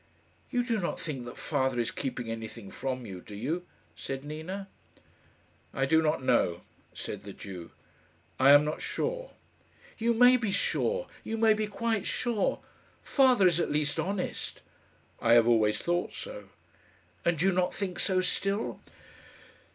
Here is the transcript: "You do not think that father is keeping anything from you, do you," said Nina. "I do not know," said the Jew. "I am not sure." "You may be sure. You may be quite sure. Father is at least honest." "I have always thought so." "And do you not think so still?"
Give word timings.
"You 0.49 0.63
do 0.63 0.79
not 0.79 0.99
think 0.99 1.25
that 1.25 1.37
father 1.37 1.79
is 1.79 1.91
keeping 1.91 2.27
anything 2.31 2.71
from 2.71 3.05
you, 3.05 3.21
do 3.21 3.35
you," 3.35 3.67
said 3.95 4.25
Nina. 4.25 4.67
"I 5.75 5.85
do 5.85 6.01
not 6.01 6.23
know," 6.23 6.61
said 6.91 7.23
the 7.23 7.33
Jew. 7.33 7.69
"I 8.39 8.49
am 8.49 8.65
not 8.65 8.81
sure." 8.81 9.33
"You 9.99 10.15
may 10.15 10.37
be 10.37 10.49
sure. 10.49 11.05
You 11.23 11.37
may 11.37 11.53
be 11.53 11.67
quite 11.67 12.07
sure. 12.07 12.61
Father 13.03 13.45
is 13.45 13.59
at 13.59 13.69
least 13.69 13.99
honest." 13.99 14.61
"I 15.19 15.33
have 15.33 15.47
always 15.47 15.77
thought 15.77 16.15
so." 16.15 16.49
"And 17.23 17.37
do 17.37 17.45
you 17.45 17.51
not 17.51 17.71
think 17.71 17.99
so 17.99 18.21
still?" 18.21 18.79